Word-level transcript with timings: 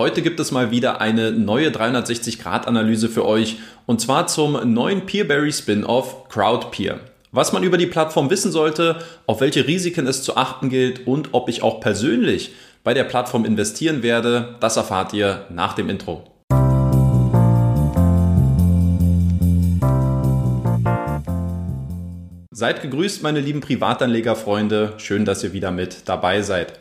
Heute 0.00 0.22
gibt 0.22 0.40
es 0.40 0.50
mal 0.50 0.70
wieder 0.70 1.02
eine 1.02 1.30
neue 1.30 1.68
360-Grad-Analyse 1.68 3.10
für 3.10 3.26
euch 3.26 3.58
und 3.84 4.00
zwar 4.00 4.28
zum 4.28 4.72
neuen 4.72 5.04
Peerberry 5.04 5.52
Spin-off 5.52 6.26
CrowdPeer. 6.30 7.00
Was 7.32 7.52
man 7.52 7.62
über 7.62 7.76
die 7.76 7.86
Plattform 7.86 8.30
wissen 8.30 8.50
sollte, 8.50 8.96
auf 9.26 9.42
welche 9.42 9.66
Risiken 9.66 10.06
es 10.06 10.22
zu 10.22 10.38
achten 10.38 10.70
gilt 10.70 11.06
und 11.06 11.34
ob 11.34 11.50
ich 11.50 11.62
auch 11.62 11.80
persönlich 11.80 12.52
bei 12.82 12.94
der 12.94 13.04
Plattform 13.04 13.44
investieren 13.44 14.02
werde, 14.02 14.56
das 14.60 14.78
erfahrt 14.78 15.12
ihr 15.12 15.44
nach 15.50 15.74
dem 15.74 15.90
Intro. 15.90 16.24
Seid 22.50 22.80
gegrüßt, 22.80 23.22
meine 23.22 23.40
lieben 23.40 23.60
Privatanlegerfreunde. 23.60 24.94
Schön, 24.96 25.26
dass 25.26 25.44
ihr 25.44 25.52
wieder 25.52 25.70
mit 25.70 26.08
dabei 26.08 26.40
seid. 26.40 26.80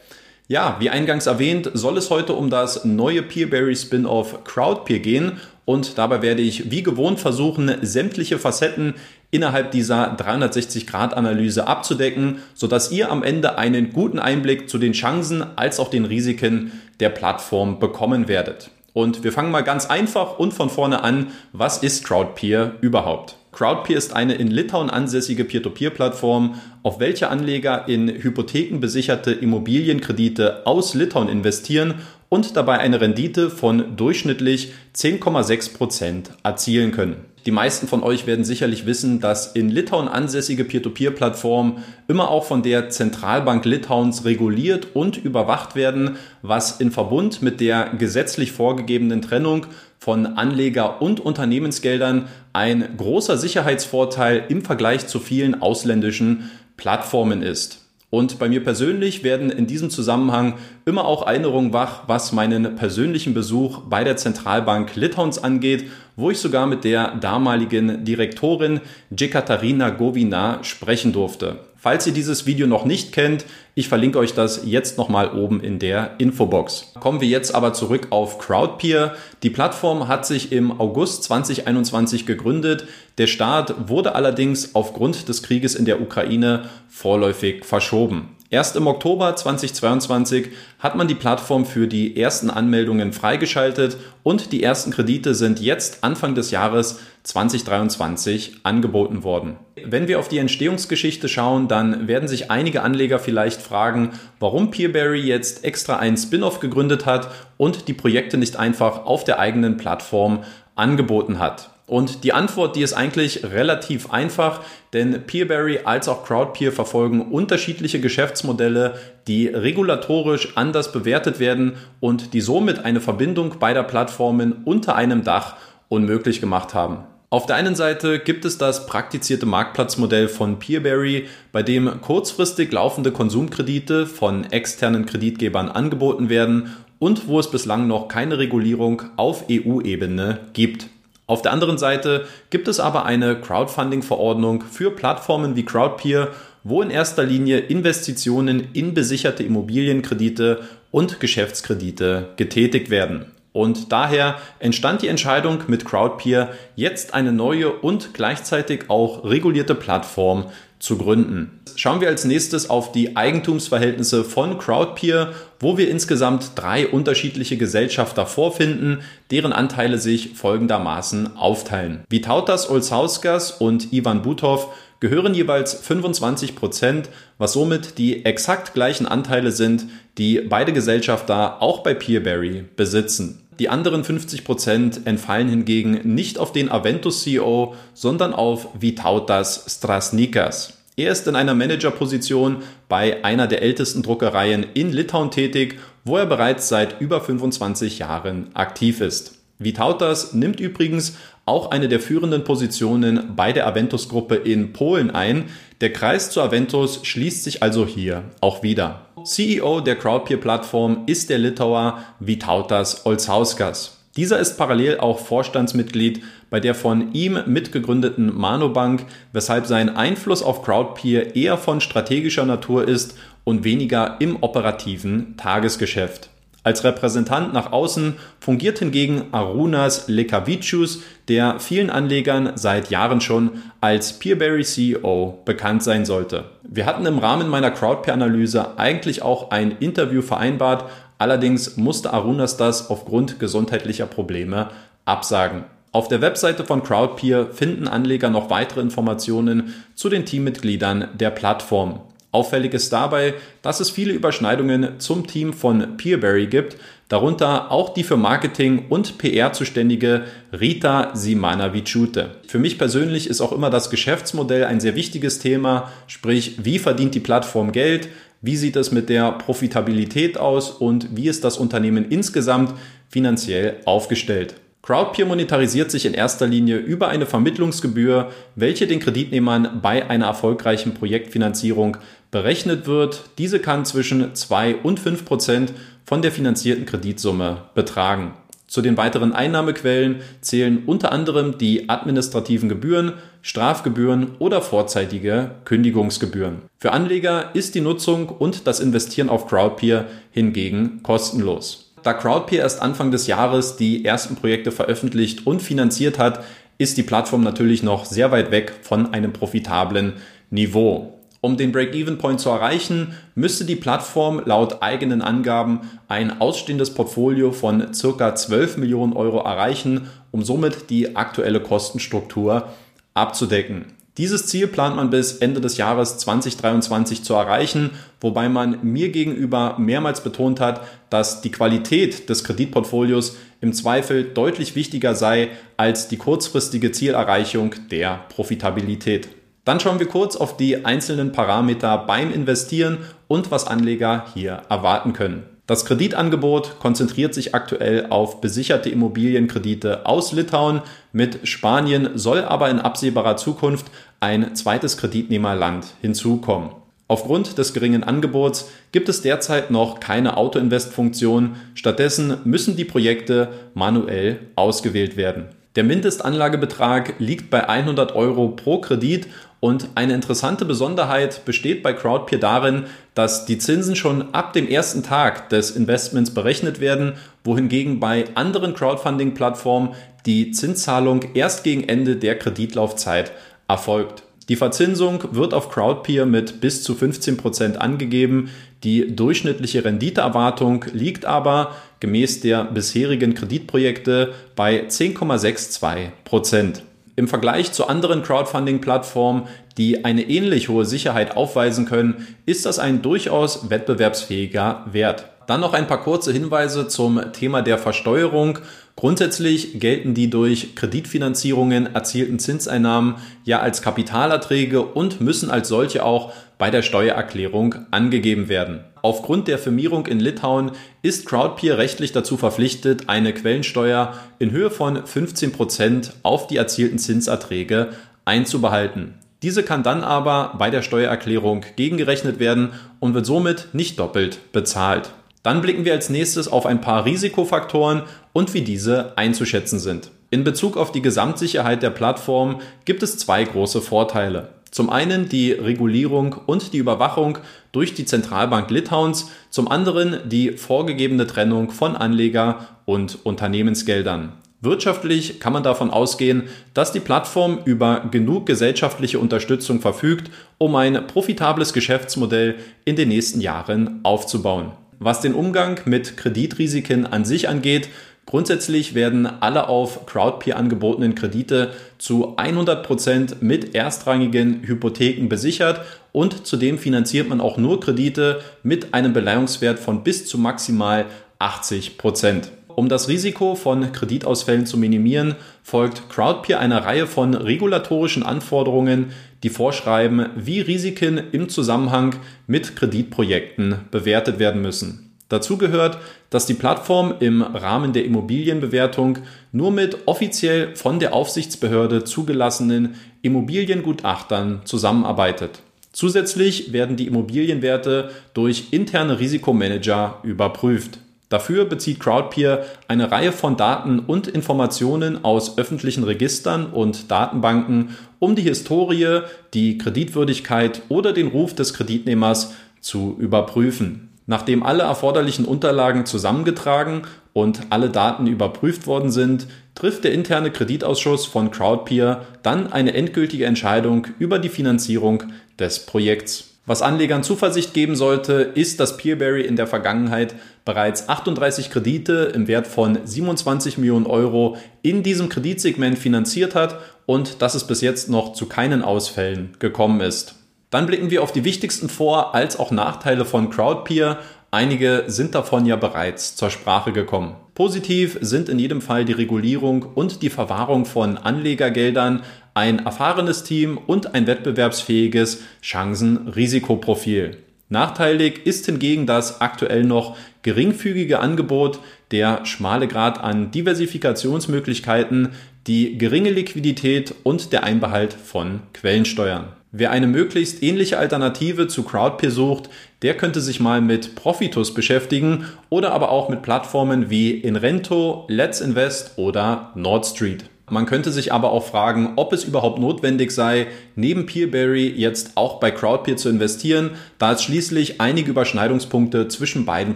Ja, 0.51 0.77
wie 0.79 0.89
eingangs 0.89 1.27
erwähnt, 1.27 1.69
soll 1.75 1.95
es 1.99 2.09
heute 2.09 2.33
um 2.33 2.49
das 2.49 2.83
neue 2.83 3.21
Peerberry 3.21 3.75
Spin-off 3.75 4.43
Crowdpeer 4.45 4.97
gehen 4.97 5.33
und 5.63 5.99
dabei 5.99 6.23
werde 6.23 6.41
ich 6.41 6.71
wie 6.71 6.81
gewohnt 6.81 7.19
versuchen, 7.19 7.71
sämtliche 7.83 8.39
Facetten 8.39 8.95
innerhalb 9.29 9.69
dieser 9.69 10.17
360-Grad-Analyse 10.17 11.67
abzudecken, 11.67 12.39
sodass 12.55 12.91
ihr 12.91 13.11
am 13.11 13.21
Ende 13.21 13.59
einen 13.59 13.93
guten 13.93 14.17
Einblick 14.17 14.71
zu 14.71 14.79
den 14.79 14.93
Chancen 14.93 15.45
als 15.55 15.79
auch 15.79 15.91
den 15.91 16.05
Risiken 16.05 16.71
der 16.99 17.09
Plattform 17.09 17.77
bekommen 17.77 18.27
werdet. 18.27 18.71
Und 18.93 19.23
wir 19.23 19.31
fangen 19.31 19.51
mal 19.51 19.61
ganz 19.61 19.85
einfach 19.85 20.39
und 20.39 20.55
von 20.55 20.71
vorne 20.71 21.03
an. 21.03 21.27
Was 21.53 21.83
ist 21.83 22.05
Crowdpeer 22.05 22.73
überhaupt? 22.81 23.38
Crowdpeer 23.51 23.97
ist 23.97 24.15
eine 24.15 24.35
in 24.35 24.47
Litauen 24.47 24.89
ansässige 24.89 25.43
Peer-to-Peer-Plattform, 25.43 26.55
auf 26.83 26.99
welche 26.99 27.29
Anleger 27.29 27.87
in 27.87 28.07
hypothekenbesicherte 28.07 29.31
Immobilienkredite 29.31 30.67
aus 30.67 30.93
Litauen 30.93 31.29
investieren 31.29 31.95
und 32.29 32.55
dabei 32.55 32.77
eine 32.77 33.01
Rendite 33.01 33.49
von 33.49 33.97
durchschnittlich 33.97 34.73
10,6 34.95 35.73
Prozent 35.73 36.31
erzielen 36.43 36.91
können. 36.91 37.25
Die 37.49 37.55
meisten 37.55 37.87
von 37.87 38.03
euch 38.03 38.27
werden 38.27 38.45
sicherlich 38.45 38.85
wissen, 38.85 39.21
dass 39.21 39.53
in 39.53 39.69
Litauen 39.69 40.07
ansässige 40.07 40.63
Peer-to-Peer-Plattformen 40.63 41.83
immer 42.07 42.29
auch 42.29 42.43
von 42.43 42.61
der 42.61 42.91
Zentralbank 42.91 43.65
Litauens 43.65 44.23
reguliert 44.23 44.89
und 44.93 45.17
überwacht 45.17 45.75
werden, 45.75 46.17
was 46.43 46.79
in 46.79 46.91
Verbund 46.91 47.41
mit 47.41 47.59
der 47.59 47.89
gesetzlich 47.97 48.51
vorgegebenen 48.51 49.23
Trennung 49.23 49.65
von 49.97 50.27
Anleger- 50.27 51.01
und 51.01 51.21
Unternehmensgeldern 51.21 52.27
ein 52.53 52.87
großer 52.95 53.35
Sicherheitsvorteil 53.35 54.43
im 54.49 54.61
Vergleich 54.61 55.07
zu 55.07 55.19
vielen 55.19 55.59
ausländischen 55.59 56.51
Plattformen 56.77 57.41
ist. 57.41 57.88
Und 58.11 58.39
bei 58.39 58.49
mir 58.49 58.63
persönlich 58.63 59.23
werden 59.23 59.51
in 59.51 59.67
diesem 59.67 59.91
Zusammenhang 59.91 60.55
immer 60.85 61.05
auch 61.05 61.27
Erinnerungen 61.27 61.73
wach, 61.73 62.07
was 62.07 62.31
meinen 62.31 62.75
persönlichen 62.75 63.35
Besuch 63.35 63.81
bei 63.81 64.03
der 64.03 64.17
Zentralbank 64.17 64.95
Litauens 64.95 65.37
angeht, 65.37 65.85
wo 66.15 66.31
ich 66.31 66.39
sogar 66.39 66.65
mit 66.65 66.83
der 66.83 67.15
damaligen 67.17 68.03
Direktorin 68.03 68.81
Jekaterina 69.15 69.91
Govina 69.91 70.63
sprechen 70.63 71.13
durfte. 71.13 71.68
Falls 71.81 72.05
ihr 72.05 72.11
dieses 72.11 72.45
Video 72.45 72.67
noch 72.67 72.83
nicht 72.83 73.13
kennt, 73.13 73.45
ich 73.73 73.87
verlinke 73.87 74.19
euch 74.19 74.33
das 74.33 74.63
jetzt 74.65 74.97
nochmal 74.97 75.31
oben 75.33 75.61
in 75.61 75.79
der 75.79 76.15
Infobox. 76.17 76.91
Kommen 76.99 77.21
wir 77.21 77.29
jetzt 77.29 77.55
aber 77.55 77.71
zurück 77.71 78.07
auf 78.09 78.37
Crowdpeer. 78.37 79.15
Die 79.43 79.49
Plattform 79.49 80.09
hat 80.09 80.25
sich 80.25 80.51
im 80.51 80.77
August 80.77 81.23
2021 81.23 82.25
gegründet. 82.25 82.85
Der 83.17 83.27
Start 83.27 83.87
wurde 83.87 84.13
allerdings 84.15 84.75
aufgrund 84.75 85.29
des 85.29 85.41
Krieges 85.41 85.73
in 85.75 85.85
der 85.85 86.01
Ukraine 86.01 86.67
vorläufig 86.89 87.63
verschoben. 87.63 88.35
Erst 88.51 88.75
im 88.75 88.87
Oktober 88.87 89.35
2022 89.35 90.49
hat 90.79 90.95
man 90.95 91.07
die 91.07 91.13
Plattform 91.13 91.67
für 91.67 91.87
die 91.87 92.19
ersten 92.19 92.49
Anmeldungen 92.49 93.13
freigeschaltet 93.13 93.97
und 94.23 94.51
die 94.51 94.63
ersten 94.63 94.89
Kredite 94.89 95.35
sind 95.35 95.59
jetzt 95.59 96.03
Anfang 96.03 96.33
des 96.33 96.49
Jahres 96.49 96.99
2023 97.21 98.61
angeboten 98.63 99.23
worden. 99.23 99.57
Wenn 99.85 100.07
wir 100.07 100.17
auf 100.17 100.29
die 100.29 100.39
Entstehungsgeschichte 100.39 101.29
schauen, 101.29 101.67
dann 101.67 102.07
werden 102.07 102.27
sich 102.27 102.49
einige 102.49 102.81
Anleger 102.81 103.19
vielleicht 103.19 103.61
fragen, 103.61 104.13
warum 104.39 104.71
Peerberry 104.71 105.21
jetzt 105.21 105.63
extra 105.63 105.97
einen 105.97 106.17
Spin-off 106.17 106.59
gegründet 106.59 107.05
hat 107.05 107.29
und 107.57 107.87
die 107.87 107.93
Projekte 107.93 108.39
nicht 108.39 108.57
einfach 108.57 109.05
auf 109.05 109.23
der 109.23 109.37
eigenen 109.37 109.77
Plattform 109.77 110.43
angeboten 110.73 111.37
hat. 111.37 111.69
Und 111.89 112.23
die 112.23 112.33
Antwort, 112.33 112.75
die 112.75 112.83
ist 112.83 112.93
eigentlich 112.93 113.43
relativ 113.43 114.11
einfach, 114.11 114.61
denn 114.93 115.23
Peerberry 115.25 115.79
als 115.85 116.07
auch 116.07 116.23
Crowdpeer 116.23 116.71
verfolgen 116.71 117.31
unterschiedliche 117.31 117.99
Geschäftsmodelle, 117.99 118.93
die 119.27 119.47
regulatorisch 119.47 120.55
anders 120.55 120.91
bewertet 120.91 121.39
werden 121.39 121.77
und 121.99 122.35
die 122.35 122.41
somit 122.41 122.85
eine 122.85 123.01
Verbindung 123.01 123.57
beider 123.57 123.81
Plattformen 123.81 124.61
unter 124.65 124.95
einem 124.95 125.23
Dach 125.23 125.55
unmöglich 125.87 126.41
gemacht 126.41 126.75
haben. 126.75 127.05
Auf 127.31 127.47
der 127.47 127.55
einen 127.55 127.73
Seite 127.73 128.19
gibt 128.19 128.45
es 128.45 128.59
das 128.59 128.85
praktizierte 128.85 129.47
Marktplatzmodell 129.47 130.27
von 130.27 130.59
Peerberry, 130.59 131.27
bei 131.51 131.63
dem 131.63 132.01
kurzfristig 132.01 132.71
laufende 132.71 133.11
Konsumkredite 133.11 134.05
von 134.05 134.45
externen 134.51 135.07
Kreditgebern 135.07 135.69
angeboten 135.69 136.29
werden 136.29 136.75
und 136.99 137.27
wo 137.27 137.39
es 137.39 137.49
bislang 137.49 137.87
noch 137.87 138.09
keine 138.09 138.37
Regulierung 138.37 139.01
auf 139.15 139.45
EU-Ebene 139.49 140.39
gibt. 140.53 140.87
Auf 141.29 141.43
der 141.43 141.51
anderen 141.51 141.77
Seite 141.77 142.25
gibt 142.49 142.67
es 142.67 142.79
aber 142.79 143.05
eine 143.05 143.39
Crowdfunding-Verordnung 143.39 144.63
für 144.63 144.89
Plattformen 144.89 145.55
wie 145.55 145.63
Crowdpeer, 145.63 146.29
wo 146.63 146.81
in 146.81 146.89
erster 146.89 147.23
Linie 147.23 147.59
Investitionen 147.59 148.69
in 148.73 148.95
besicherte 148.95 149.43
Immobilienkredite 149.43 150.61
und 150.89 151.19
Geschäftskredite 151.19 152.29
getätigt 152.35 152.89
werden. 152.89 153.25
Und 153.53 153.91
daher 153.91 154.37
entstand 154.57 155.03
die 155.03 155.07
Entscheidung 155.07 155.59
mit 155.67 155.85
Crowdpeer, 155.85 156.49
jetzt 156.75 157.13
eine 157.13 157.31
neue 157.31 157.73
und 157.73 158.15
gleichzeitig 158.15 158.85
auch 158.89 159.23
regulierte 159.23 159.75
Plattform 159.75 160.45
zu 160.79 160.97
gründen. 160.97 161.59
Schauen 161.75 162.01
wir 162.01 162.07
als 162.07 162.25
nächstes 162.25 162.69
auf 162.69 162.91
die 162.91 163.15
Eigentumsverhältnisse 163.15 164.23
von 164.23 164.57
Crowdpeer, 164.57 165.33
wo 165.59 165.77
wir 165.77 165.89
insgesamt 165.89 166.53
drei 166.55 166.87
unterschiedliche 166.87 167.57
Gesellschafter 167.57 168.25
vorfinden, 168.25 168.99
deren 169.31 169.53
Anteile 169.53 169.97
sich 169.97 170.35
folgendermaßen 170.35 171.37
aufteilen. 171.37 172.03
Vitautas 172.09 172.69
Olsauskas 172.69 173.51
und 173.51 173.93
Ivan 173.93 174.21
Butov 174.21 174.69
gehören 174.99 175.33
jeweils 175.33 175.73
25 175.73 176.55
Prozent, 176.55 177.09
was 177.37 177.53
somit 177.53 177.97
die 177.97 178.25
exakt 178.25 178.73
gleichen 178.73 179.05
Anteile 179.05 179.51
sind, 179.51 179.85
die 180.17 180.39
beide 180.41 180.73
Gesellschafter 180.73 181.61
auch 181.61 181.83
bei 181.83 181.93
Peerberry 181.93 182.65
besitzen. 182.75 183.48
Die 183.59 183.67
anderen 183.67 184.05
50 184.05 184.45
Prozent 184.45 185.01
entfallen 185.05 185.49
hingegen 185.49 185.99
nicht 186.15 186.39
auf 186.39 186.53
den 186.53 186.71
Aventus 186.71 187.23
CEO, 187.23 187.75
sondern 187.93 188.33
auf 188.33 188.69
Vitautas 188.79 189.65
Strasnikas. 189.67 190.77
Er 190.95 191.11
ist 191.11 191.27
in 191.27 191.35
einer 191.35 191.55
Managerposition 191.55 192.57
bei 192.87 193.23
einer 193.23 193.47
der 193.47 193.61
ältesten 193.61 194.01
Druckereien 194.01 194.65
in 194.73 194.91
Litauen 194.91 195.29
tätig, 195.29 195.77
wo 196.05 196.15
er 196.15 196.25
bereits 196.25 196.69
seit 196.69 197.01
über 197.01 197.19
25 197.19 197.99
Jahren 197.99 198.47
aktiv 198.53 199.01
ist. 199.01 199.35
Vitautas 199.59 200.33
nimmt 200.33 200.61
übrigens 200.61 201.17
auch 201.45 201.71
eine 201.71 201.89
der 201.89 201.99
führenden 201.99 202.45
Positionen 202.45 203.35
bei 203.35 203.51
der 203.51 203.67
Aventus-Gruppe 203.67 204.35
in 204.35 204.71
Polen 204.71 205.11
ein. 205.11 205.45
Der 205.81 205.91
Kreis 205.91 206.31
zu 206.31 206.41
Aventus 206.41 207.01
schließt 207.03 207.43
sich 207.43 207.61
also 207.61 207.85
hier 207.85 208.23
auch 208.39 208.63
wieder. 208.63 209.07
CEO 209.23 209.81
der 209.81 209.95
Crowdpeer-Plattform 209.95 211.03
ist 211.05 211.29
der 211.29 211.37
Litauer 211.37 212.03
Vitautas 212.19 213.05
Olsauskas. 213.05 213.97
Dieser 214.15 214.39
ist 214.39 214.57
parallel 214.57 214.99
auch 214.99 215.19
Vorstandsmitglied 215.19 216.23
bei 216.49 216.59
der 216.59 216.75
von 216.75 217.13
ihm 217.13 217.39
mitgegründeten 217.45 218.35
Manobank, 218.35 219.05
weshalb 219.33 219.65
sein 219.67 219.95
Einfluss 219.95 220.41
auf 220.41 220.63
Crowdpeer 220.63 221.35
eher 221.35 221.57
von 221.57 221.79
strategischer 221.79 222.45
Natur 222.45 222.87
ist 222.87 223.17
und 223.43 223.63
weniger 223.63 224.17
im 224.19 224.41
operativen 224.41 225.37
Tagesgeschäft. 225.37 226.29
Als 226.63 226.83
Repräsentant 226.83 227.53
nach 227.53 227.71
außen 227.71 228.15
fungiert 228.41 228.79
hingegen 228.79 229.27
Arunas 229.31 230.09
Lekavicius, 230.09 231.01
der 231.29 231.59
vielen 231.59 231.89
Anlegern 231.89 232.53
seit 232.55 232.89
Jahren 232.89 233.21
schon 233.21 233.51
als 233.79 234.19
Peerberry 234.19 234.63
CEO 234.63 235.39
bekannt 235.45 235.83
sein 235.83 236.05
sollte. 236.05 236.45
Wir 236.63 236.85
hatten 236.85 237.05
im 237.05 237.17
Rahmen 237.17 237.47
meiner 237.47 237.71
Crowdpeer-Analyse 237.71 238.77
eigentlich 238.77 239.21
auch 239.21 239.51
ein 239.51 239.77
Interview 239.79 240.21
vereinbart, 240.21 240.83
allerdings 241.17 241.77
musste 241.77 242.11
Arunas 242.11 242.57
das 242.57 242.89
aufgrund 242.89 243.39
gesundheitlicher 243.39 244.05
Probleme 244.05 244.69
absagen. 245.05 245.63
Auf 245.91 246.07
der 246.07 246.21
Webseite 246.21 246.65
von 246.65 246.83
Crowdpeer 246.83 247.47
finden 247.47 247.87
Anleger 247.87 248.29
noch 248.29 248.49
weitere 248.49 248.81
Informationen 248.81 249.73
zu 249.95 250.09
den 250.09 250.25
Teammitgliedern 250.25 251.07
der 251.15 251.31
Plattform. 251.31 252.01
Auffällig 252.31 252.75
ist 252.75 252.93
dabei, 252.93 253.33
dass 253.63 253.79
es 253.79 253.89
viele 253.89 254.13
Überschneidungen 254.13 254.99
zum 254.99 255.25
Team 255.25 255.51
von 255.51 255.97
Peerberry 255.97 256.45
gibt, 256.45 256.77
darunter 257.07 257.71
auch 257.71 257.89
die 257.89 258.03
für 258.03 258.17
Marketing 258.17 258.85
und 258.89 259.17
PR 259.17 259.51
zuständige 259.51 260.25
Rita 260.53 261.09
Simanavichute. 261.15 262.35
Für 262.47 262.59
mich 262.59 262.77
persönlich 262.77 263.27
ist 263.27 263.41
auch 263.41 263.51
immer 263.51 263.71
das 263.71 263.89
Geschäftsmodell 263.89 264.65
ein 264.65 264.79
sehr 264.79 264.95
wichtiges 264.95 265.39
Thema, 265.39 265.91
sprich, 266.05 266.57
wie 266.63 266.77
verdient 266.77 267.15
die 267.15 267.19
Plattform 267.19 267.71
Geld, 267.71 268.09
wie 268.41 268.55
sieht 268.55 268.75
es 268.75 268.91
mit 268.91 269.09
der 269.09 269.31
Profitabilität 269.31 270.37
aus 270.37 270.69
und 270.69 271.15
wie 271.15 271.27
ist 271.27 271.43
das 271.43 271.57
Unternehmen 271.57 272.05
insgesamt 272.09 272.73
finanziell 273.09 273.77
aufgestellt. 273.85 274.53
Crowdpeer 274.81 275.25
monetarisiert 275.25 275.91
sich 275.91 276.05
in 276.05 276.13
erster 276.13 276.47
Linie 276.47 276.77
über 276.77 277.09
eine 277.09 277.25
Vermittlungsgebühr, 277.25 278.31
welche 278.55 278.87
den 278.87 278.99
Kreditnehmern 278.99 279.81
bei 279.81 280.09
einer 280.09 280.27
erfolgreichen 280.27 280.93
Projektfinanzierung 280.93 281.97
berechnet 282.31 282.87
wird. 282.87 283.23
Diese 283.37 283.59
kann 283.59 283.85
zwischen 283.85 284.35
2 284.35 284.77
und 284.77 284.99
5 284.99 285.25
Prozent 285.25 285.73
von 286.05 286.21
der 286.21 286.31
finanzierten 286.31 286.85
Kreditsumme 286.85 287.63
betragen. 287.73 288.33
Zu 288.67 288.83
den 288.83 288.97
weiteren 288.97 289.33
Einnahmequellen 289.33 290.21
zählen 290.41 290.83
unter 290.85 291.11
anderem 291.11 291.57
die 291.57 291.89
administrativen 291.89 292.69
Gebühren, 292.69 293.13
Strafgebühren 293.41 294.35
oder 294.37 294.61
vorzeitige 294.61 295.51
Kündigungsgebühren. 295.65 296.61
Für 296.77 296.91
Anleger 296.91 297.55
ist 297.55 297.73
die 297.73 297.81
Nutzung 297.81 298.29
und 298.29 298.67
das 298.67 298.79
Investieren 298.79 299.29
auf 299.29 299.47
Crowdpeer 299.47 300.05
hingegen 300.31 301.01
kostenlos. 301.01 301.93
Da 302.03 302.13
Crowdpeer 302.13 302.61
erst 302.61 302.81
Anfang 302.81 303.09
des 303.09 303.25
Jahres 303.25 303.75
die 303.75 304.05
ersten 304.05 304.35
Projekte 304.35 304.71
veröffentlicht 304.71 305.47
und 305.47 305.61
finanziert 305.61 306.19
hat, 306.19 306.43
ist 306.77 306.97
die 306.97 307.03
Plattform 307.03 307.43
natürlich 307.43 307.81
noch 307.81 308.05
sehr 308.05 308.31
weit 308.31 308.51
weg 308.51 308.71
von 308.83 309.13
einem 309.13 309.33
profitablen 309.33 310.13
Niveau. 310.51 311.18
Um 311.41 311.55
den 311.55 311.71
Break-Even-Point 311.71 312.41
zu 312.41 312.49
erreichen, 312.49 313.13
müsste 313.33 313.63
die 313.63 313.77
Plattform 313.77 314.41
laut 314.43 314.81
eigenen 314.81 315.21
Angaben 315.21 315.81
ein 316.09 316.41
ausstehendes 316.41 316.93
Portfolio 316.93 317.51
von 317.53 317.93
circa 317.93 318.35
12 318.35 318.77
Millionen 318.77 319.13
Euro 319.13 319.39
erreichen, 319.39 320.09
um 320.31 320.43
somit 320.43 320.89
die 320.89 321.15
aktuelle 321.15 321.61
Kostenstruktur 321.61 322.67
abzudecken. 323.13 323.85
Dieses 324.17 324.47
Ziel 324.47 324.67
plant 324.67 324.97
man 324.97 325.11
bis 325.11 325.37
Ende 325.37 325.61
des 325.61 325.77
Jahres 325.77 326.17
2023 326.17 327.23
zu 327.23 327.35
erreichen, 327.35 327.91
wobei 328.19 328.49
man 328.49 328.79
mir 328.83 329.09
gegenüber 329.09 329.77
mehrmals 329.79 330.21
betont 330.21 330.59
hat, 330.59 330.81
dass 331.09 331.39
die 331.39 331.51
Qualität 331.51 332.27
des 332.27 332.43
Kreditportfolios 332.43 333.37
im 333.61 333.71
Zweifel 333.71 334.25
deutlich 334.25 334.75
wichtiger 334.75 335.15
sei 335.15 335.51
als 335.77 336.09
die 336.09 336.17
kurzfristige 336.17 336.91
Zielerreichung 336.91 337.75
der 337.91 338.25
Profitabilität. 338.27 339.29
Dann 339.69 339.79
schauen 339.79 339.99
wir 339.99 340.07
kurz 340.07 340.35
auf 340.35 340.57
die 340.57 340.83
einzelnen 340.83 341.31
Parameter 341.31 341.95
beim 341.99 342.33
Investieren 342.33 342.97
und 343.27 343.51
was 343.51 343.67
Anleger 343.67 344.25
hier 344.33 344.63
erwarten 344.67 345.13
können. 345.13 345.43
Das 345.67 345.85
Kreditangebot 345.85 346.79
konzentriert 346.79 347.35
sich 347.35 347.53
aktuell 347.53 348.07
auf 348.09 348.41
besicherte 348.41 348.89
Immobilienkredite 348.89 350.07
aus 350.07 350.31
Litauen. 350.31 350.81
Mit 351.11 351.47
Spanien 351.47 352.09
soll 352.15 352.43
aber 352.43 352.71
in 352.71 352.79
absehbarer 352.79 353.37
Zukunft 353.37 353.85
ein 354.19 354.55
zweites 354.55 354.97
Kreditnehmerland 354.97 355.85
hinzukommen. 356.01 356.71
Aufgrund 357.07 357.59
des 357.59 357.75
geringen 357.75 358.03
Angebots 358.03 358.71
gibt 358.91 359.07
es 359.07 359.21
derzeit 359.21 359.69
noch 359.69 359.99
keine 359.99 360.37
Auto-Invest-Funktion. 360.37 361.57
Stattdessen 361.75 362.37
müssen 362.43 362.75
die 362.75 362.85
Projekte 362.85 363.49
manuell 363.75 364.39
ausgewählt 364.55 365.15
werden. 365.15 365.49
Der 365.75 365.83
Mindestanlagebetrag 365.83 367.13
liegt 367.19 367.51
bei 367.51 367.69
100 367.69 368.15
Euro 368.15 368.49
pro 368.49 368.81
Kredit 368.81 369.27
und 369.59 369.89
eine 369.95 370.13
interessante 370.13 370.63
Besonderheit 370.63 371.43
besteht 371.43 371.83
bei 371.83 371.91
Crowdpeer 371.91 372.39
darin, 372.39 372.85
dass 373.13 373.45
die 373.45 373.57
Zinsen 373.57 373.95
schon 373.95 374.33
ab 374.33 374.53
dem 374.53 374.67
ersten 374.67 375.03
Tag 375.03 375.49
des 375.49 375.71
Investments 375.71 376.33
berechnet 376.33 376.79
werden, 376.79 377.13
wohingegen 377.43 377.99
bei 377.99 378.25
anderen 378.35 378.73
Crowdfunding-Plattformen 378.73 379.95
die 380.25 380.51
Zinszahlung 380.51 381.21
erst 381.33 381.63
gegen 381.63 381.83
Ende 381.83 382.15
der 382.15 382.37
Kreditlaufzeit 382.37 383.31
erfolgt. 383.67 384.23
Die 384.47 384.55
Verzinsung 384.55 385.23
wird 385.31 385.53
auf 385.53 385.69
Crowdpeer 385.69 386.25
mit 386.25 386.59
bis 386.59 386.81
zu 386.81 386.95
15 386.95 387.37
Prozent 387.37 387.79
angegeben. 387.79 388.49
Die 388.83 389.15
durchschnittliche 389.15 389.85
Renditeerwartung 389.85 390.85
liegt 390.91 391.25
aber 391.25 391.75
gemäß 391.99 392.39
der 392.39 392.63
bisherigen 392.63 393.35
Kreditprojekte 393.35 394.33
bei 394.55 394.87
10,62 394.87 396.09
Prozent. 396.23 396.81
Im 397.19 397.27
Vergleich 397.27 397.73
zu 397.73 397.89
anderen 397.89 398.23
Crowdfunding-Plattformen, 398.23 399.49
die 399.79 400.05
eine 400.05 400.29
ähnlich 400.29 400.69
hohe 400.69 400.85
Sicherheit 400.85 401.35
aufweisen 401.35 401.85
können, 401.85 402.27
ist 402.45 402.67
das 402.67 402.77
ein 402.77 403.01
durchaus 403.01 403.69
wettbewerbsfähiger 403.69 404.85
Wert. 404.91 405.29
Dann 405.47 405.61
noch 405.61 405.73
ein 405.73 405.87
paar 405.87 406.03
kurze 406.03 406.31
Hinweise 406.31 406.87
zum 406.87 407.31
Thema 407.33 407.63
der 407.63 407.79
Versteuerung. 407.79 408.59
Grundsätzlich 408.95 409.79
gelten 409.79 410.13
die 410.13 410.29
durch 410.29 410.75
Kreditfinanzierungen 410.75 411.95
erzielten 411.95 412.37
Zinseinnahmen 412.37 413.15
ja 413.45 413.59
als 413.59 413.81
Kapitalerträge 413.81 414.83
und 414.83 415.21
müssen 415.21 415.49
als 415.49 415.69
solche 415.69 416.05
auch 416.05 416.33
bei 416.59 416.69
der 416.69 416.81
Steuererklärung 416.81 417.75
angegeben 417.89 418.49
werden. 418.49 418.81
Aufgrund 419.01 419.47
der 419.47 419.57
Firmierung 419.57 420.05
in 420.07 420.19
Litauen 420.19 420.71
ist 421.01 421.25
Crowdpeer 421.25 421.77
rechtlich 421.77 422.11
dazu 422.11 422.35
verpflichtet, 422.35 423.07
eine 423.07 423.33
Quellensteuer 423.33 424.13
in 424.39 424.51
Höhe 424.51 424.69
von 424.69 425.05
15 425.05 425.53
Prozent 425.53 426.13
auf 426.21 426.47
die 426.47 426.57
erzielten 426.57 426.99
Zinserträge 426.99 427.89
einzubehalten. 428.25 429.15
Diese 429.41 429.63
kann 429.63 429.83
dann 429.83 430.03
aber 430.03 430.55
bei 430.57 430.69
der 430.69 430.81
Steuererklärung 430.81 431.65
gegengerechnet 431.75 432.39
werden 432.39 432.73
und 432.99 433.13
wird 433.13 433.25
somit 433.25 433.69
nicht 433.73 433.97
doppelt 433.97 434.51
bezahlt. 434.51 435.11
Dann 435.43 435.61
blicken 435.61 435.85
wir 435.85 435.93
als 435.93 436.09
nächstes 436.09 436.49
auf 436.49 436.65
ein 436.65 436.81
paar 436.81 437.05
Risikofaktoren 437.05 438.03
und 438.33 438.53
wie 438.53 438.61
diese 438.61 439.17
einzuschätzen 439.17 439.79
sind. 439.79 440.11
In 440.29 440.43
Bezug 440.43 440.75
auf 440.75 440.91
die 440.91 441.01
Gesamtsicherheit 441.01 441.81
der 441.81 441.89
Plattform 441.89 442.59
gibt 442.85 443.01
es 443.01 443.17
zwei 443.17 443.43
große 443.43 443.81
Vorteile. 443.81 444.49
Zum 444.71 444.89
einen 444.89 445.29
die 445.29 445.51
Regulierung 445.51 446.35
und 446.45 446.73
die 446.73 446.77
Überwachung 446.77 447.39
durch 447.71 447.95
die 447.95 448.05
Zentralbank 448.05 448.69
Litauens, 448.69 449.31
zum 449.49 449.67
anderen 449.67 450.19
die 450.29 450.51
vorgegebene 450.51 451.25
Trennung 451.25 451.71
von 451.71 451.95
Anleger 451.95 452.67
und 452.85 453.17
Unternehmensgeldern. 453.25 454.33
Wirtschaftlich 454.61 455.39
kann 455.39 455.53
man 455.53 455.63
davon 455.63 455.89
ausgehen, 455.89 456.43
dass 456.73 456.91
die 456.91 456.99
Plattform 456.99 457.59
über 457.63 458.07
genug 458.11 458.45
gesellschaftliche 458.45 459.17
Unterstützung 459.19 459.79
verfügt, 459.79 460.29
um 460.57 460.75
ein 460.75 461.07
profitables 461.07 461.71
Geschäftsmodell 461.71 462.55
in 462.83 462.97
den 462.97 463.07
nächsten 463.07 463.39
Jahren 463.39 464.01
aufzubauen. 464.03 464.73
Was 464.99 465.21
den 465.21 465.33
Umgang 465.33 465.79
mit 465.85 466.17
Kreditrisiken 466.17 467.05
an 467.05 467.23
sich 467.23 467.47
angeht, 467.47 467.89
Grundsätzlich 468.29 468.93
werden 468.93 469.25
alle 469.25 469.69
auf 469.69 470.05
Crowdpeer 470.05 470.55
angebotenen 470.55 471.15
Kredite 471.15 471.73
zu 471.97 472.37
100 472.37 472.85
Prozent 472.85 473.41
mit 473.41 473.73
erstrangigen 473.73 474.61
Hypotheken 474.67 475.27
besichert 475.29 475.81
und 476.11 476.45
zudem 476.45 476.77
finanziert 476.77 477.27
man 477.27 477.41
auch 477.41 477.57
nur 477.57 477.79
Kredite 477.79 478.41
mit 478.61 478.93
einem 478.93 479.13
Beleihungswert 479.13 479.79
von 479.79 480.03
bis 480.03 480.27
zu 480.27 480.37
maximal 480.37 481.05
80%. 481.39 481.97
Prozent. 481.97 482.51
Um 482.79 482.87
das 482.87 483.09
Risiko 483.09 483.55
von 483.55 483.91
Kreditausfällen 483.91 484.65
zu 484.65 484.77
minimieren, 484.77 485.35
folgt 485.63 486.09
Crowdpeer 486.09 486.61
einer 486.61 486.85
Reihe 486.85 487.07
von 487.07 487.33
regulatorischen 487.33 488.23
Anforderungen, 488.23 489.07
die 489.43 489.49
vorschreiben, 489.49 490.27
wie 490.37 490.61
Risiken 490.61 491.21
im 491.33 491.49
Zusammenhang 491.49 492.15
mit 492.47 492.77
Kreditprojekten 492.77 493.79
bewertet 493.91 494.39
werden 494.39 494.61
müssen. 494.61 495.11
Dazu 495.27 495.57
gehört, 495.57 495.97
dass 496.29 496.45
die 496.45 496.53
Plattform 496.53 497.15
im 497.19 497.41
Rahmen 497.41 497.91
der 497.91 498.05
Immobilienbewertung 498.05 499.17
nur 499.51 499.71
mit 499.71 499.97
offiziell 500.05 500.73
von 500.77 500.99
der 500.99 501.13
Aufsichtsbehörde 501.13 502.05
zugelassenen 502.05 502.95
Immobiliengutachtern 503.21 504.61
zusammenarbeitet. 504.63 505.63
Zusätzlich 505.91 506.71
werden 506.71 506.95
die 506.95 507.07
Immobilienwerte 507.07 508.11
durch 508.33 508.67
interne 508.71 509.19
Risikomanager 509.19 510.19
überprüft. 510.23 510.99
Dafür 511.29 511.65
bezieht 511.65 511.99
Crowdpeer 511.99 512.65
eine 512.87 513.11
Reihe 513.11 513.31
von 513.31 513.55
Daten 513.55 513.99
und 513.99 514.27
Informationen 514.27 515.23
aus 515.23 515.59
öffentlichen 515.59 516.03
Registern 516.03 516.65
und 516.65 517.11
Datenbanken, 517.11 517.95
um 518.17 518.35
die 518.35 518.41
Historie, 518.41 519.21
die 519.53 519.77
Kreditwürdigkeit 519.77 520.81
oder 520.89 521.13
den 521.13 521.27
Ruf 521.27 521.53
des 521.53 521.75
Kreditnehmers 521.75 522.53
zu 522.81 523.15
überprüfen. 523.19 524.09
Nachdem 524.25 524.63
alle 524.63 524.83
erforderlichen 524.83 525.45
Unterlagen 525.45 526.05
zusammengetragen 526.05 527.03
und 527.33 527.61
alle 527.69 527.89
Daten 527.89 528.27
überprüft 528.27 528.87
worden 528.87 529.11
sind, 529.11 529.47
trifft 529.75 530.03
der 530.03 530.13
interne 530.13 530.51
Kreditausschuss 530.51 531.25
von 531.25 531.51
Crowdpeer 531.51 532.25
dann 532.43 532.71
eine 532.71 532.93
endgültige 532.93 533.45
Entscheidung 533.45 534.07
über 534.17 534.39
die 534.39 534.49
Finanzierung 534.49 535.23
des 535.59 535.85
Projekts. 535.85 536.49
Was 536.69 536.83
Anlegern 536.83 537.23
Zuversicht 537.23 537.73
geben 537.73 537.95
sollte, 537.95 538.33
ist, 538.33 538.79
dass 538.79 538.97
Peerberry 538.97 539.41
in 539.41 539.55
der 539.55 539.65
Vergangenheit 539.65 540.35
bereits 540.69 541.09
38 541.09 541.71
Kredite 541.71 542.31
im 542.35 542.47
Wert 542.47 542.67
von 542.67 542.99
27 543.03 543.79
Millionen 543.79 544.05
Euro 544.05 544.55
in 544.83 545.01
diesem 545.01 545.27
Kreditsegment 545.27 545.97
finanziert 545.97 546.53
hat 546.53 546.79
und 547.07 547.41
dass 547.41 547.55
es 547.55 547.65
bis 547.65 547.81
jetzt 547.81 548.07
noch 548.07 548.33
zu 548.33 548.45
keinen 548.45 548.83
Ausfällen 548.83 549.55
gekommen 549.57 549.99
ist. 549.99 550.35
Dann 550.69 550.85
blicken 550.85 551.09
wir 551.09 551.23
auf 551.23 551.31
die 551.31 551.43
wichtigsten 551.43 551.89
Vor- 551.89 552.35
als 552.35 552.59
auch 552.59 552.69
Nachteile 552.69 553.25
von 553.25 553.49
Crowdpeer. 553.49 554.19
Einige 554.51 555.05
sind 555.07 555.33
davon 555.33 555.65
ja 555.65 555.75
bereits 555.75 556.35
zur 556.35 556.51
Sprache 556.51 556.91
gekommen. 556.91 557.35
Positiv 557.55 558.19
sind 558.21 558.47
in 558.47 558.59
jedem 558.59 558.81
Fall 558.81 559.05
die 559.05 559.13
Regulierung 559.13 559.81
und 559.95 560.21
die 560.21 560.29
Verwahrung 560.29 560.85
von 560.85 561.17
Anlegergeldern, 561.17 562.21
ein 562.53 562.85
erfahrenes 562.85 563.43
Team 563.43 563.79
und 563.87 564.13
ein 564.13 564.27
wettbewerbsfähiges 564.27 565.41
Chancen-Risikoprofil. 565.63 567.37
Nachteilig 567.71 568.47
ist 568.47 568.65
hingegen 568.65 569.05
das 569.05 569.41
aktuell 569.41 569.83
noch 569.83 570.17
geringfügige 570.41 571.19
Angebot 571.19 571.79
der 572.11 572.45
schmale 572.45 572.87
Grad 572.87 573.19
an 573.19 573.51
Diversifikationsmöglichkeiten, 573.51 575.29
die 575.67 575.97
geringe 575.97 576.29
Liquidität 576.29 577.13
und 577.23 577.53
der 577.53 577.63
Einbehalt 577.63 578.13
von 578.13 578.61
Quellensteuern. 578.73 579.49
Wer 579.71 579.91
eine 579.91 580.07
möglichst 580.07 580.63
ähnliche 580.63 580.97
Alternative 580.97 581.67
zu 581.67 581.83
Crowdpeer 581.83 582.31
sucht, 582.31 582.71
der 583.03 583.15
könnte 583.15 583.39
sich 583.39 583.59
mal 583.59 583.81
mit 583.81 584.15
Profitus 584.15 584.73
beschäftigen 584.73 585.45
oder 585.69 585.91
aber 585.91 586.09
auch 586.09 586.27
mit 586.27 586.41
Plattformen 586.41 587.11
wie 587.11 587.31
Inrento, 587.31 588.25
Let's 588.29 588.61
Invest 588.61 589.13
oder 589.17 589.71
Nordstreet. 589.75 590.45
Man 590.71 590.85
könnte 590.85 591.11
sich 591.11 591.33
aber 591.33 591.51
auch 591.51 591.65
fragen, 591.65 592.13
ob 592.15 592.33
es 592.33 592.43
überhaupt 592.43 592.79
notwendig 592.79 593.31
sei, 593.31 593.67
neben 593.95 594.25
Peerberry 594.25 594.87
jetzt 594.87 595.31
auch 595.35 595.59
bei 595.59 595.71
Crowdpeer 595.71 596.17
zu 596.17 596.29
investieren, 596.29 596.91
da 597.17 597.33
es 597.33 597.43
schließlich 597.43 598.01
einige 598.01 598.31
Überschneidungspunkte 598.31 599.27
zwischen 599.27 599.65
beiden 599.65 599.95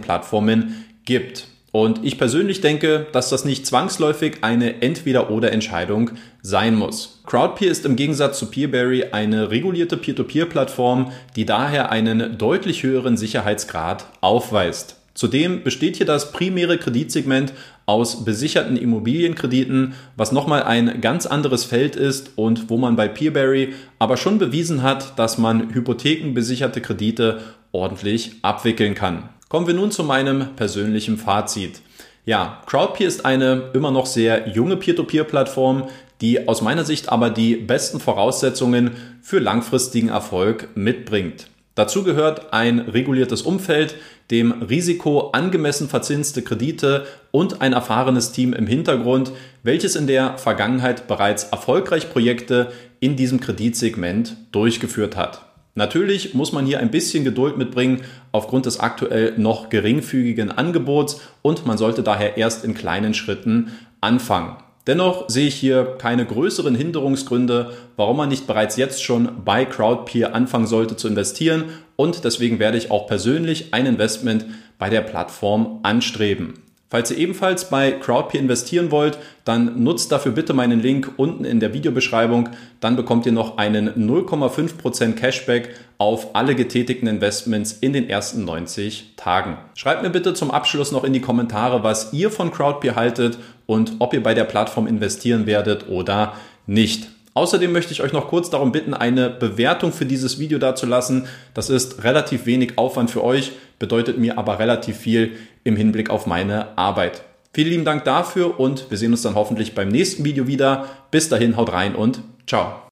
Plattformen 0.00 0.84
gibt. 1.04 1.48
Und 1.74 2.04
ich 2.04 2.18
persönlich 2.18 2.60
denke, 2.60 3.08
dass 3.10 3.30
das 3.30 3.44
nicht 3.44 3.66
zwangsläufig 3.66 4.38
eine 4.42 4.80
Entweder-oder-Entscheidung 4.80 6.12
sein 6.40 6.76
muss. 6.76 7.20
Crowdpeer 7.26 7.68
ist 7.68 7.84
im 7.84 7.96
Gegensatz 7.96 8.38
zu 8.38 8.46
Peerberry 8.46 9.06
eine 9.10 9.50
regulierte 9.50 9.96
Peer-to-Peer-Plattform, 9.96 11.10
die 11.34 11.44
daher 11.44 11.90
einen 11.90 12.38
deutlich 12.38 12.84
höheren 12.84 13.16
Sicherheitsgrad 13.16 14.06
aufweist. 14.20 15.00
Zudem 15.14 15.62
besteht 15.62 15.96
hier 15.96 16.06
das 16.06 16.32
primäre 16.32 16.76
Kreditsegment 16.76 17.52
aus 17.86 18.24
besicherten 18.24 18.76
Immobilienkrediten, 18.76 19.94
was 20.16 20.32
nochmal 20.32 20.64
ein 20.64 21.00
ganz 21.00 21.26
anderes 21.26 21.64
Feld 21.64 21.94
ist 21.94 22.32
und 22.34 22.68
wo 22.68 22.76
man 22.76 22.96
bei 22.96 23.06
Peerberry 23.06 23.74
aber 24.00 24.16
schon 24.16 24.38
bewiesen 24.38 24.82
hat, 24.82 25.16
dass 25.18 25.38
man 25.38 25.72
hypothekenbesicherte 25.72 26.80
Kredite 26.80 27.40
ordentlich 27.70 28.32
abwickeln 28.42 28.94
kann. 28.94 29.28
Kommen 29.48 29.68
wir 29.68 29.74
nun 29.74 29.92
zu 29.92 30.02
meinem 30.02 30.56
persönlichen 30.56 31.16
Fazit. 31.16 31.80
Ja, 32.26 32.62
Crowdpeer 32.66 33.06
ist 33.06 33.24
eine 33.24 33.70
immer 33.74 33.92
noch 33.92 34.06
sehr 34.06 34.48
junge 34.48 34.76
Peer-to-Peer-Plattform, 34.76 35.84
die 36.20 36.48
aus 36.48 36.62
meiner 36.62 36.84
Sicht 36.84 37.10
aber 37.10 37.30
die 37.30 37.54
besten 37.54 38.00
Voraussetzungen 38.00 38.92
für 39.20 39.38
langfristigen 39.38 40.08
Erfolg 40.08 40.68
mitbringt. 40.74 41.46
Dazu 41.74 42.04
gehört 42.04 42.52
ein 42.52 42.78
reguliertes 42.78 43.42
Umfeld, 43.42 43.96
dem 44.30 44.52
Risiko 44.62 45.30
angemessen 45.30 45.88
verzinste 45.88 46.42
Kredite 46.42 47.06
und 47.32 47.60
ein 47.62 47.72
erfahrenes 47.72 48.30
Team 48.30 48.52
im 48.52 48.66
Hintergrund, 48.66 49.32
welches 49.64 49.96
in 49.96 50.06
der 50.06 50.38
Vergangenheit 50.38 51.08
bereits 51.08 51.44
erfolgreich 51.44 52.10
Projekte 52.10 52.70
in 53.00 53.16
diesem 53.16 53.40
Kreditsegment 53.40 54.36
durchgeführt 54.52 55.16
hat. 55.16 55.44
Natürlich 55.74 56.34
muss 56.34 56.52
man 56.52 56.64
hier 56.64 56.78
ein 56.78 56.92
bisschen 56.92 57.24
Geduld 57.24 57.58
mitbringen 57.58 58.02
aufgrund 58.30 58.66
des 58.66 58.78
aktuell 58.78 59.34
noch 59.36 59.68
geringfügigen 59.68 60.52
Angebots 60.52 61.20
und 61.42 61.66
man 61.66 61.76
sollte 61.76 62.04
daher 62.04 62.36
erst 62.36 62.64
in 62.64 62.74
kleinen 62.74 63.12
Schritten 63.12 63.72
anfangen. 64.00 64.56
Dennoch 64.86 65.30
sehe 65.30 65.48
ich 65.48 65.54
hier 65.54 65.96
keine 65.98 66.26
größeren 66.26 66.74
Hinderungsgründe, 66.74 67.72
warum 67.96 68.18
man 68.18 68.28
nicht 68.28 68.46
bereits 68.46 68.76
jetzt 68.76 69.02
schon 69.02 69.44
bei 69.44 69.64
Crowdpeer 69.64 70.34
anfangen 70.34 70.66
sollte 70.66 70.96
zu 70.96 71.08
investieren 71.08 71.64
und 71.96 72.24
deswegen 72.24 72.58
werde 72.58 72.76
ich 72.76 72.90
auch 72.90 73.06
persönlich 73.06 73.72
ein 73.72 73.86
Investment 73.86 74.44
bei 74.78 74.90
der 74.90 75.00
Plattform 75.00 75.80
anstreben. 75.82 76.63
Falls 76.90 77.10
ihr 77.10 77.18
ebenfalls 77.18 77.70
bei 77.70 77.92
Crowdpeer 77.92 78.40
investieren 78.40 78.90
wollt, 78.90 79.18
dann 79.44 79.82
nutzt 79.82 80.12
dafür 80.12 80.32
bitte 80.32 80.52
meinen 80.52 80.80
Link 80.80 81.12
unten 81.16 81.44
in 81.44 81.58
der 81.58 81.74
Videobeschreibung. 81.74 82.50
Dann 82.80 82.94
bekommt 82.94 83.26
ihr 83.26 83.32
noch 83.32 83.56
einen 83.56 83.90
0,5% 83.90 85.14
Cashback 85.14 85.70
auf 85.98 86.34
alle 86.36 86.54
getätigten 86.54 87.08
Investments 87.08 87.72
in 87.72 87.92
den 87.92 88.08
ersten 88.08 88.44
90 88.44 89.14
Tagen. 89.16 89.58
Schreibt 89.74 90.02
mir 90.02 90.10
bitte 90.10 90.34
zum 90.34 90.50
Abschluss 90.50 90.92
noch 90.92 91.04
in 91.04 91.12
die 91.12 91.20
Kommentare, 91.20 91.82
was 91.82 92.12
ihr 92.12 92.30
von 92.30 92.52
Crowdpeer 92.52 92.94
haltet 92.94 93.38
und 93.66 93.94
ob 93.98 94.12
ihr 94.12 94.22
bei 94.22 94.34
der 94.34 94.44
Plattform 94.44 94.86
investieren 94.86 95.46
werdet 95.46 95.88
oder 95.88 96.34
nicht. 96.66 97.13
Außerdem 97.34 97.72
möchte 97.72 97.92
ich 97.92 98.00
euch 98.00 98.12
noch 98.12 98.28
kurz 98.28 98.48
darum 98.48 98.70
bitten, 98.70 98.94
eine 98.94 99.28
Bewertung 99.28 99.92
für 99.92 100.06
dieses 100.06 100.38
Video 100.38 100.58
dazulassen. 100.58 101.26
Das 101.52 101.68
ist 101.68 102.04
relativ 102.04 102.46
wenig 102.46 102.78
Aufwand 102.78 103.10
für 103.10 103.24
euch, 103.24 103.52
bedeutet 103.80 104.18
mir 104.18 104.38
aber 104.38 104.60
relativ 104.60 104.96
viel 104.96 105.32
im 105.64 105.74
Hinblick 105.74 106.10
auf 106.10 106.26
meine 106.26 106.78
Arbeit. 106.78 107.22
Vielen 107.52 107.70
lieben 107.70 107.84
Dank 107.84 108.04
dafür 108.04 108.58
und 108.58 108.90
wir 108.90 108.98
sehen 108.98 109.12
uns 109.12 109.22
dann 109.22 109.34
hoffentlich 109.34 109.74
beim 109.74 109.88
nächsten 109.88 110.24
Video 110.24 110.46
wieder. 110.46 110.86
Bis 111.10 111.28
dahin, 111.28 111.56
haut 111.56 111.72
rein 111.72 111.94
und 111.94 112.20
ciao. 112.46 112.74